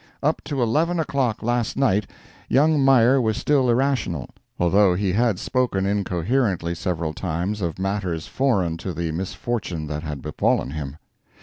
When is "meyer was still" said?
2.83-3.69